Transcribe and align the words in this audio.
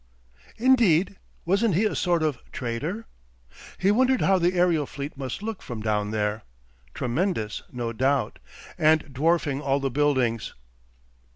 Indeed, 0.57 1.17
wasn't 1.45 1.75
he 1.75 1.85
a 1.85 1.93
sort 1.93 2.23
of 2.23 2.39
traitor?... 2.51 3.05
He 3.77 3.91
wondered 3.91 4.21
how 4.21 4.39
the 4.39 4.53
aerial 4.55 4.87
fleet 4.87 5.15
must 5.15 5.43
look 5.43 5.61
from 5.61 5.79
down 5.79 6.09
there. 6.09 6.41
Tremendous, 6.95 7.61
no 7.71 7.93
doubt, 7.93 8.39
and 8.79 9.13
dwarfing 9.13 9.61
all 9.61 9.79
the 9.79 9.91
buildings. 9.91 10.55